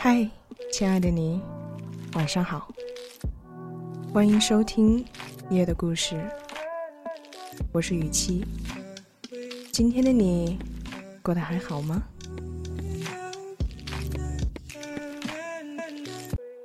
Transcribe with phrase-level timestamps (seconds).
[0.00, 0.24] 嗨，
[0.72, 1.42] 亲爱的你，
[2.14, 2.68] 晚上好，
[4.12, 5.04] 欢迎收听
[5.50, 6.24] 夜的故事，
[7.72, 8.46] 我是雨琪。
[9.72, 10.56] 今天的你
[11.20, 12.00] 过得还好吗？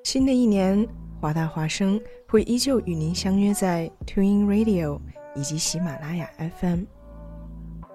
[0.04, 0.88] 新的一年，
[1.20, 5.00] 华大华生会依旧与您相约在 Twin Radio
[5.36, 6.84] 以及喜马拉雅 FM。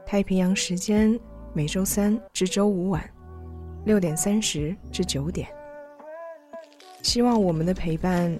[0.05, 1.17] 太平洋时间
[1.53, 3.09] 每周三至周五晚。
[3.89, 5.49] 六点三十至九点，
[7.01, 8.39] 希望我们的陪伴，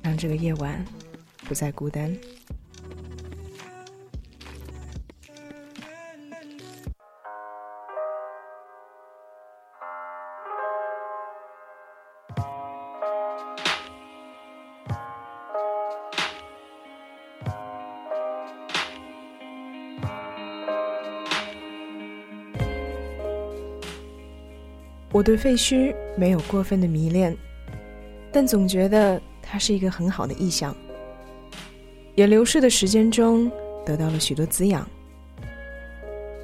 [0.00, 0.84] 让这个夜晚
[1.48, 2.16] 不再孤单。
[25.14, 27.36] 我对废墟没有过分的迷恋，
[28.32, 30.74] 但总觉得它是一个很好的意象。
[32.16, 33.48] 也流逝的时间中
[33.86, 34.84] 得到了许多滋养。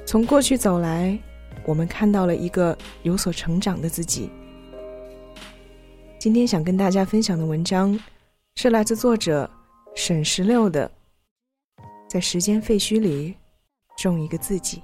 [0.05, 1.19] 从过去走来，
[1.65, 4.29] 我们看到了一个有所成长的自己。
[6.17, 7.99] 今天想跟大家分享的文章，
[8.55, 9.49] 是来自作者
[9.95, 10.89] 沈十六的
[12.07, 13.35] 《在时间废墟里
[13.97, 14.77] 种一个自己》。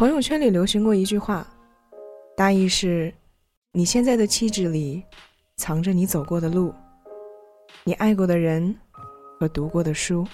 [0.00, 1.46] 朋友圈里流行过一句话，
[2.34, 3.12] 大意是：
[3.70, 5.04] 你现在的气质里，
[5.58, 6.72] 藏着你走过的路，
[7.84, 8.74] 你爱过的人，
[9.38, 10.26] 和读过的书。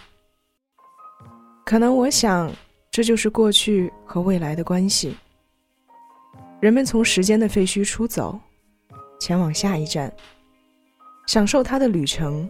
[1.65, 2.49] 可能我想，
[2.93, 5.17] 这就是过去和未来的关系。
[6.61, 8.39] 人们从时间的废墟出走，
[9.19, 10.15] 前往下一站，
[11.27, 12.49] 享受他的旅程，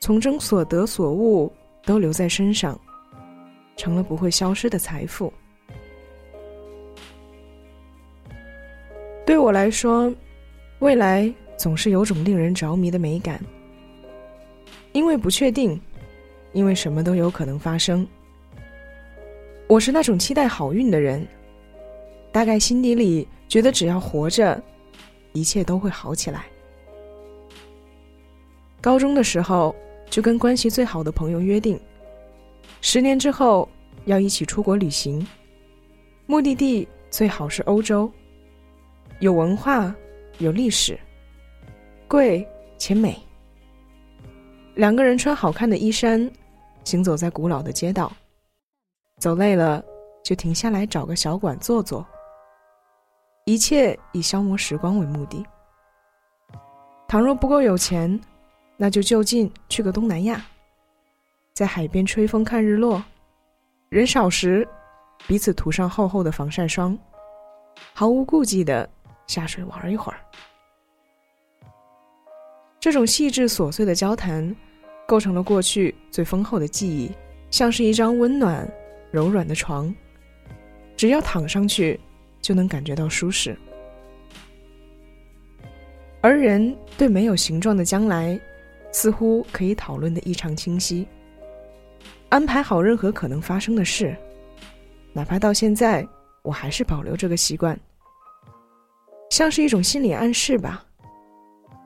[0.00, 1.52] 从中所得所悟
[1.84, 2.76] 都留在身上，
[3.76, 5.32] 成了不会消失的财富。
[9.28, 10.10] 对我来说，
[10.78, 13.38] 未来总是有种令人着迷的美感，
[14.92, 15.78] 因为不确定，
[16.54, 18.08] 因为什么都有可能发生。
[19.66, 21.28] 我是那种期待好运的人，
[22.32, 24.58] 大概心底里觉得只要活着，
[25.34, 26.46] 一切都会好起来。
[28.80, 29.76] 高中的时候
[30.08, 31.78] 就跟关系最好的朋友约定，
[32.80, 33.68] 十年之后
[34.06, 35.28] 要一起出国旅行，
[36.24, 38.10] 目的地最好是欧洲。
[39.20, 39.92] 有文化，
[40.38, 40.96] 有历史，
[42.06, 42.46] 贵
[42.76, 43.20] 且美。
[44.76, 46.30] 两个人穿好看的衣衫，
[46.84, 48.12] 行走在古老的街道，
[49.18, 49.84] 走累了
[50.22, 52.06] 就停下来找个小馆坐坐。
[53.44, 55.44] 一切以消磨时光为目的。
[57.08, 58.20] 倘若不够有钱，
[58.76, 60.40] 那就就近去个东南亚，
[61.54, 63.02] 在海边吹风看日落，
[63.88, 64.68] 人少时，
[65.26, 66.96] 彼此涂上厚厚的防晒霜，
[67.92, 68.88] 毫无顾忌的。
[69.28, 70.18] 下水玩一会儿，
[72.80, 74.54] 这种细致琐碎的交谈，
[75.06, 77.12] 构成了过去最丰厚的记忆，
[77.50, 78.68] 像是一张温暖
[79.10, 79.94] 柔软的床，
[80.96, 82.00] 只要躺上去，
[82.40, 83.56] 就能感觉到舒适。
[86.20, 88.40] 而人对没有形状的将来，
[88.90, 91.06] 似乎可以讨论的异常清晰，
[92.30, 94.16] 安排好任何可能发生的事，
[95.12, 96.06] 哪怕到现在，
[96.42, 97.78] 我还是保留这个习惯。
[99.30, 100.84] 像是一种心理暗示吧，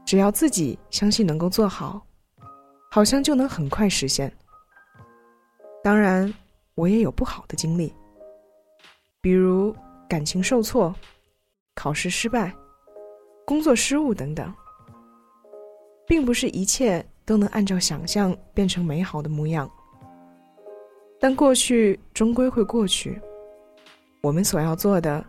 [0.06, 2.00] 只要自己相信能够做好，
[2.90, 4.32] 好像就能很快实现。
[5.82, 6.32] 当然，
[6.74, 7.92] 我也有不好的经历，
[9.20, 9.74] 比如
[10.08, 10.94] 感情受挫、
[11.74, 12.54] 考试失败、
[13.44, 14.52] 工作失误等等，
[16.06, 19.70] 并不是一切都能按照想象变成美好的模样。
[21.20, 23.20] 但过去终归会过去，
[24.22, 25.24] 我们所要做的。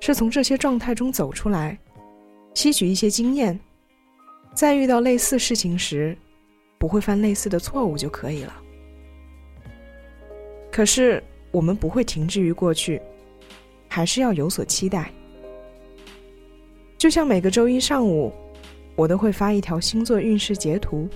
[0.00, 1.76] 是从这些状态中走出来，
[2.54, 3.58] 吸取一些经验，
[4.54, 6.16] 在遇到类似事情时，
[6.78, 8.54] 不会犯类似的错误就可以了。
[10.70, 13.00] 可是我们不会停滞于过去，
[13.88, 15.10] 还是要有所期待。
[16.98, 18.32] 就像每个周一上午，
[18.94, 21.08] 我都会发一条星座运势截图。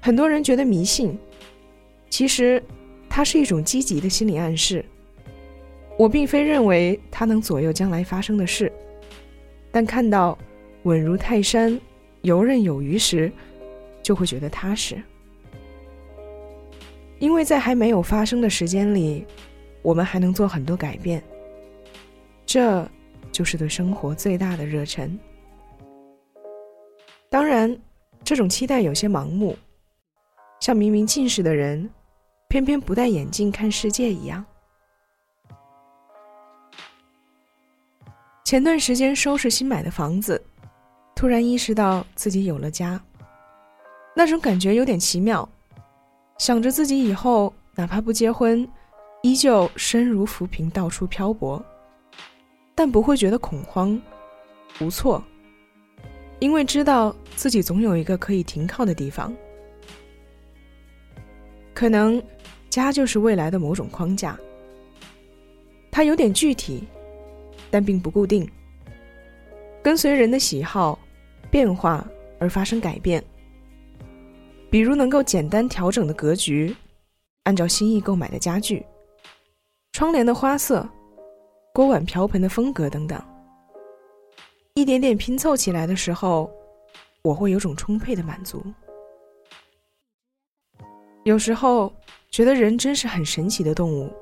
[0.00, 1.18] 很多人觉得迷信，
[2.08, 2.62] 其实
[3.08, 4.84] 它是一种积极的心理暗示。
[6.00, 8.72] 我并非认为它能左右将来发生的事，
[9.70, 10.38] 但看到
[10.84, 11.78] 稳如泰山、
[12.22, 13.30] 游刃有余时，
[14.02, 14.98] 就会觉得踏实。
[17.18, 19.26] 因为在还没有发生的时间里，
[19.82, 21.22] 我们还能做很多改变。
[22.46, 22.88] 这。
[23.32, 25.16] 就是对生活最大的热忱。
[27.30, 27.74] 当然，
[28.24, 29.56] 这种期待有些盲目，
[30.60, 31.88] 像明明近视的人，
[32.48, 34.44] 偏偏不戴眼镜看世界一样。
[38.50, 40.42] 前段时间收拾新买的房子，
[41.14, 43.00] 突然意识到自己有了家，
[44.12, 45.48] 那种感觉有点奇妙。
[46.36, 48.68] 想着自己以后哪怕不结婚，
[49.22, 51.64] 依旧身如浮萍，到处漂泊。
[52.74, 54.02] 但不会觉得恐慌、
[54.80, 55.22] 无措，
[56.40, 59.32] 因为知道自己总有一个可以停靠的地方。
[61.72, 62.20] 可能，
[62.68, 64.36] 家就是未来的某种框架。
[65.88, 66.82] 它有点具体，
[67.70, 68.50] 但并不固定，
[69.82, 70.98] 跟随人的喜好、
[71.50, 72.06] 变化
[72.38, 73.22] 而发生改变。
[74.70, 76.74] 比如能够简单调整的格局，
[77.44, 78.84] 按照心意购买的家具，
[79.92, 80.88] 窗帘的花色。
[81.72, 83.22] 锅碗瓢盆的风格等等，
[84.74, 86.50] 一点点拼凑起来的时候，
[87.22, 88.60] 我会有种充沛的满足。
[91.22, 91.94] 有时候
[92.28, 94.12] 觉得人真是很神奇的动物，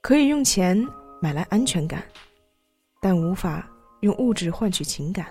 [0.00, 0.82] 可以用钱
[1.20, 2.02] 买来安全感，
[3.04, 3.68] 但无法
[4.00, 5.26] 用物质换取情感。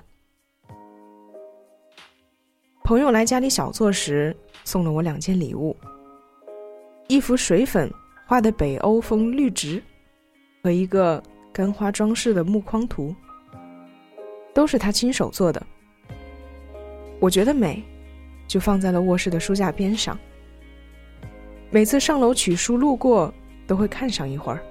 [2.83, 5.75] 朋友来家里小坐时，送了我两件礼物：
[7.07, 7.91] 一幅水粉
[8.27, 9.81] 画的北欧风绿植。
[10.61, 11.21] 和一个
[11.51, 13.13] 干花装饰的木框图，
[14.53, 15.65] 都是他亲手做的。
[17.19, 17.83] 我觉得美，
[18.47, 20.15] 就放在了卧室的书架边上。
[21.71, 23.33] 每次上楼取书路过，
[23.65, 24.63] 都会看上一会儿。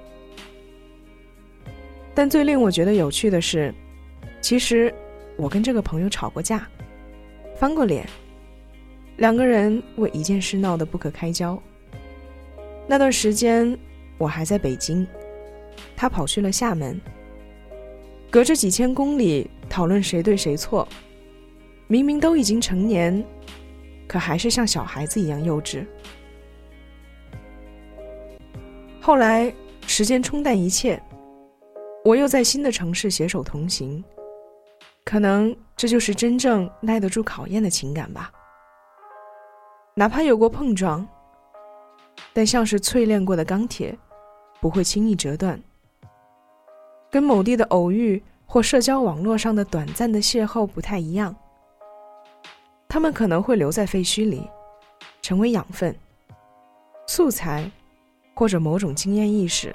[2.15, 3.73] 但最令我觉得有趣的是，
[4.41, 4.93] 其实
[5.35, 6.67] 我跟这个朋友吵过架，
[7.55, 8.07] 翻过脸，
[9.17, 11.61] 两个人为一件事闹得不可开交。
[12.87, 13.77] 那段时间，
[14.17, 15.07] 我还在北京。
[15.95, 16.99] 他跑去了厦门，
[18.29, 20.87] 隔着几千公里讨论谁对谁错，
[21.87, 23.23] 明明都已经成年，
[24.07, 25.85] 可还是像小孩子一样幼稚。
[29.01, 29.51] 后来
[29.87, 31.01] 时间冲淡一切，
[32.05, 34.03] 我又在新的城市携手同行，
[35.05, 38.29] 可能这就是真正耐得住考验的情感吧。
[39.95, 41.07] 哪怕有过碰撞，
[42.33, 43.97] 但像是淬炼过的钢铁，
[44.59, 45.57] 不会轻易折断。
[47.09, 51.33] 跟某地的偶遇或社交网络上的短暂的邂逅不太一样，
[52.89, 54.45] 他们可能会留在废墟里，
[55.21, 55.95] 成为养分、
[57.07, 57.71] 素材，
[58.33, 59.73] 或者某种经验意识。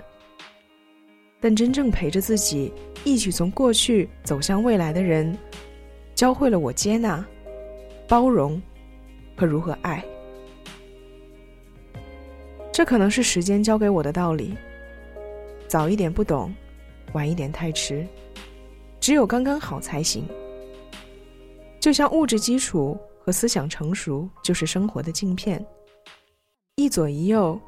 [1.40, 2.73] 但真正陪着自己
[3.05, 5.37] 一起从过去走向未来的人，
[6.14, 7.25] 教会了我接纳、
[8.08, 8.61] 包容
[9.37, 10.05] 和如何爱。
[12.73, 14.56] 这可能是时间教给我的道理。
[15.67, 16.55] 早一点不懂。
[17.14, 18.06] 晚一点太迟，
[19.01, 20.29] 只有刚刚好才行。
[21.81, 25.65] 就像物质基础和思想成熟就是生活的镜片，
[26.77, 27.58] 一左一右，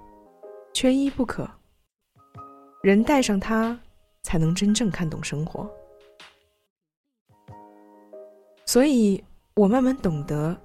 [0.75, 1.49] 缺一不可。
[2.82, 3.78] 人带上它，
[4.22, 5.70] 才能真正看懂生活。
[8.64, 9.22] 所以
[9.54, 10.56] 我慢慢懂得，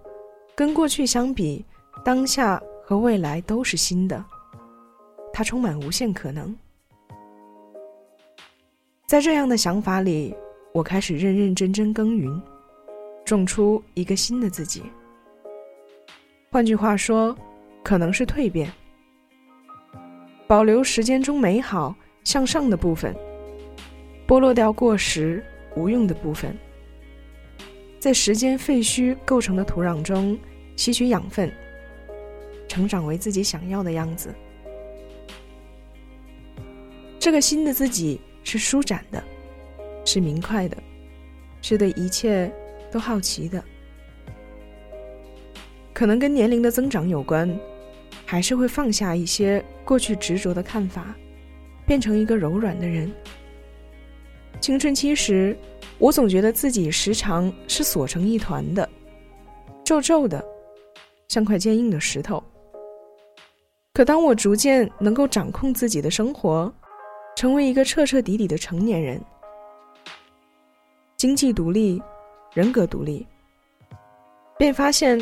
[0.55, 1.65] 跟过去相比，
[2.05, 4.23] 当下和未来都是新的，
[5.33, 6.55] 它充满无限可能。
[9.05, 10.33] 在这样的想法里，
[10.73, 12.41] 我开始认认真真耕耘，
[13.25, 14.81] 种出一个新的自己。
[16.49, 17.35] 换句话说，
[17.83, 18.71] 可能是蜕变，
[20.47, 21.93] 保留时间中美好
[22.25, 23.15] 向上的部分，
[24.27, 25.41] 剥落掉过时
[25.77, 26.53] 无用的部分，
[27.97, 30.37] 在时间废墟构成的土壤中
[30.75, 31.49] 吸取养分，
[32.67, 34.35] 成长为自己想要的样子。
[37.17, 38.19] 这个新的自己。
[38.47, 39.23] 是舒展的，
[40.05, 40.77] 是明快的，
[41.63, 42.47] 是对一切
[42.91, 43.61] 都好奇的。
[45.95, 47.59] 可能跟年龄的增长有关，
[48.23, 51.15] 还是会放下一些过去执着的看法，
[51.85, 53.11] 变成一个柔软的人。
[54.59, 55.57] 青春期时，
[55.99, 58.89] 我总觉得自己时常是锁成一团的，
[59.83, 60.43] 皱皱的，
[61.27, 62.43] 像块坚硬的石头。
[63.93, 66.73] 可当我逐渐能够掌控自己的生活，
[67.35, 69.21] 成为一个彻彻底底的成年人，
[71.15, 72.01] 经济独立，
[72.53, 73.25] 人格独立，
[74.57, 75.21] 便发现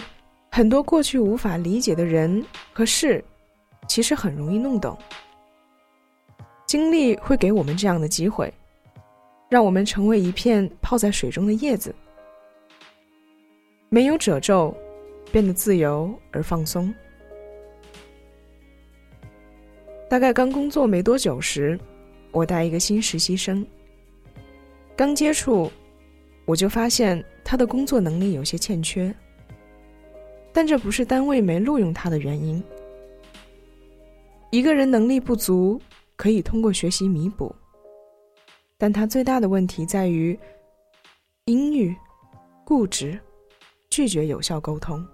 [0.51, 3.24] 很多过去无法理解的人和事，
[3.88, 4.98] 其实很容易弄懂。
[6.74, 8.51] 经历会给我们这样的机会，
[9.48, 11.94] 让我们成为一片泡在水中的叶子，
[13.89, 14.75] 没有褶皱，
[15.32, 16.92] 变得自由而放松。
[20.10, 21.80] 大概刚工作没多久时，
[22.32, 23.63] 我带一个新实习生。
[24.96, 25.72] 刚接触，
[26.44, 29.13] 我就发现他的工作能力有些欠缺，
[30.51, 32.63] 但这不是单位没录用他的原因。
[34.50, 35.80] 一个人能力不足。
[36.24, 37.53] 可以通过学习弥补，
[38.77, 40.39] 但他最大的问题在于
[41.48, 41.94] 阴郁、
[42.63, 43.20] 固执、
[43.89, 45.06] 拒绝有效沟通。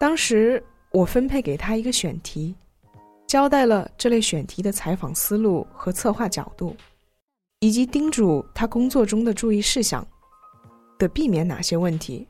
[0.00, 2.56] 当时我分配给他一个选题，
[3.28, 6.76] 交代了这类选题的采访思路和策划角度，
[7.60, 10.04] 以及叮嘱他工作中的注意事项，
[10.98, 12.26] 得避免哪些问题。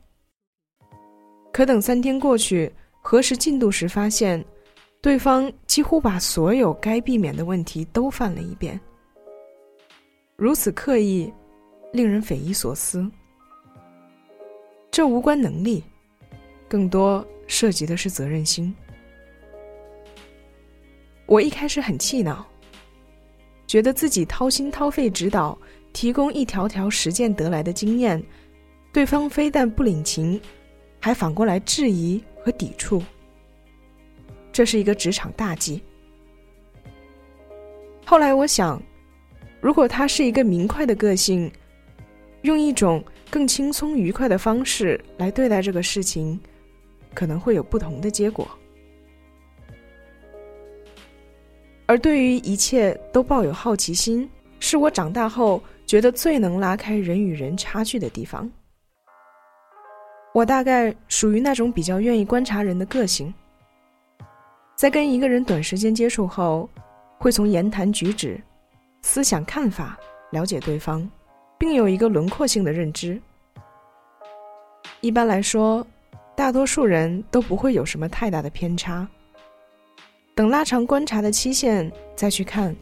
[1.51, 4.45] 可等三天过去，核实进度时发现。
[5.05, 8.79] 对方几乎把所有该避免的问题都犯了一遍，
[10.35, 11.31] 如此刻意，
[11.93, 13.07] 令人匪夷所思。
[14.89, 15.83] 这无关能力，
[16.67, 18.75] 更多涉及的是责任心。
[21.27, 22.43] 我一开始很气恼，
[23.67, 25.55] 觉得自己掏心掏肺指导，
[25.93, 28.19] 提供一条条实践得来的经验，
[28.91, 30.41] 对方非但不领情，
[30.99, 32.99] 还反过来质疑和抵触。
[34.55, 35.83] 这是一个职场大忌。
[38.05, 38.81] 后来我想，
[39.59, 41.51] 如果他是一个明快的个性，
[42.43, 46.39] 用一种更轻松愉快的方式来对待这个事情，
[47.13, 48.47] 可能会有不同的结果。
[51.85, 54.29] 而对于一切都抱有好奇心，
[54.61, 58.49] 是我长大后觉得最能拉开人与人差距的地方。
[60.33, 63.33] 我大概属于那种比较愿意观察人的个性。
[64.75, 66.69] 在跟一个人短时间接触后，
[67.17, 68.41] 会从言谈举止、
[69.01, 69.97] 思想看法
[70.31, 71.09] 了解对方，
[71.57, 73.19] 并有一个轮廓性的认知。
[74.99, 75.85] 一般来说，
[76.35, 79.07] 大多数人都不会有什么太大的偏差。
[80.35, 82.75] 等拉长观察的期限再去看，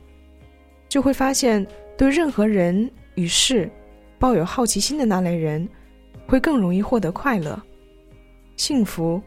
[0.89, 3.69] 就会发现，对任何人与事
[4.17, 5.69] 抱有好奇心的那类人，
[6.27, 7.61] 会更容易获得快乐、
[8.55, 9.21] 幸福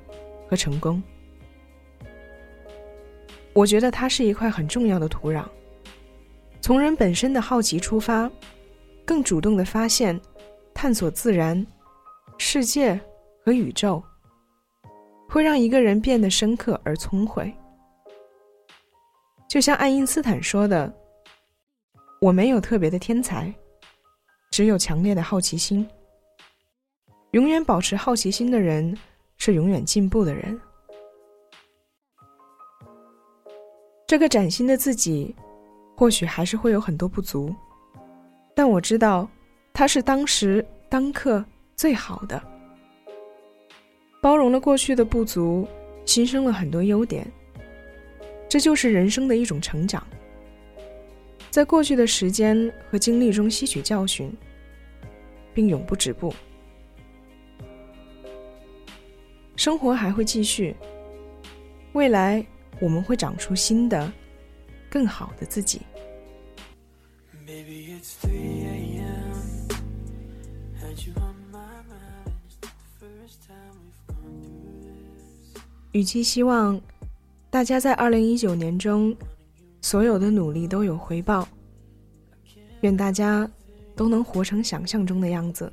[0.48, 1.00] 和成功。
[3.56, 5.42] 我觉得它是一块很重要的土壤。
[6.60, 8.30] 从人本身的好奇出发，
[9.02, 10.20] 更主动的发现、
[10.74, 11.66] 探索自然、
[12.36, 13.00] 世界
[13.42, 14.02] 和宇宙，
[15.26, 17.50] 会让一个人变得深刻而聪慧。
[19.48, 20.92] 就像爱因斯坦说的
[22.20, 23.50] ：“我没有特别的天才，
[24.50, 25.88] 只有强烈的好奇心。
[27.30, 28.94] 永远保持好奇心的人，
[29.38, 30.60] 是永远进步的人。”
[34.06, 35.34] 这个崭新的自己，
[35.96, 37.52] 或许还是会有很多不足，
[38.54, 39.28] 但我知道，
[39.72, 41.44] 他是当时当刻
[41.74, 42.40] 最好的，
[44.22, 45.66] 包容了过去的不足，
[46.04, 47.26] 新生了很多优点。
[48.48, 50.06] 这就是人生的一种成长，
[51.50, 54.32] 在过去的时间和经历中吸取教训，
[55.52, 56.32] 并永不止步。
[59.56, 60.76] 生活还会继续，
[61.92, 62.46] 未来。
[62.80, 64.12] 我们会长出新的、
[64.90, 65.80] 更好的自己。
[75.92, 76.78] 与其希望
[77.48, 79.16] 大家在二零一九年中
[79.80, 81.48] 所有的努力都有回报，
[82.82, 83.50] 愿大家
[83.94, 85.72] 都能活成想象中的样子。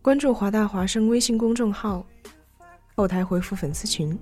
[0.00, 2.04] 关注华大华生微信公众号，
[2.96, 4.18] 后台回复粉丝群。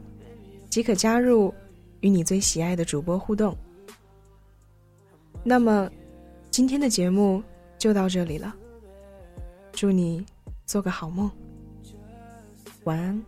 [0.70, 1.52] 即可加入，
[2.00, 3.56] 与你最喜爱的主播互动。
[5.42, 5.90] 那么，
[6.50, 7.42] 今天的节目
[7.76, 8.54] 就到这里了。
[9.72, 10.24] 祝你
[10.64, 11.28] 做个好梦，
[12.84, 13.20] 晚安。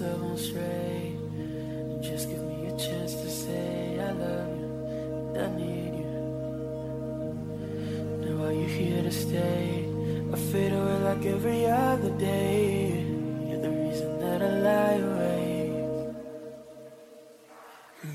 [9.12, 9.86] stay?
[10.32, 13.04] I fade away like every other day.
[13.46, 15.76] You're the reason that I lie awake.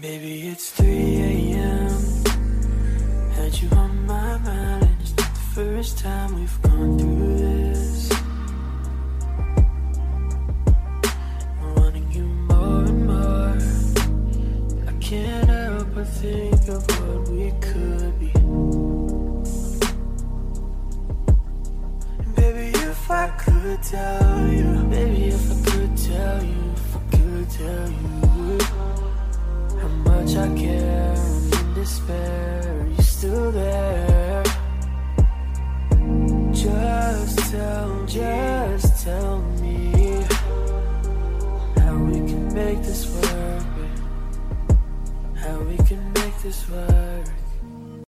[0.02, 2.24] Baby, it's 3 a.m.
[3.36, 8.10] Got you on my mind, and it's not the first time we've gone through this.
[11.76, 13.58] Wanting you more and more.
[14.90, 17.87] I can't help but think of what we could
[23.84, 28.60] tell you, baby, if I could tell you, if I could tell you
[29.80, 32.82] how much I care, I'm in despair.
[32.82, 34.44] Are you still there?
[36.52, 40.26] Just tell, just tell me
[41.78, 43.64] how we can make this work.
[45.36, 47.37] How we can make this work.